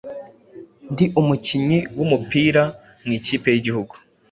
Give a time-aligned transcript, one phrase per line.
[0.91, 2.63] Ndi umukinnyi w’umupira
[3.03, 3.93] mwikipe y,igihugu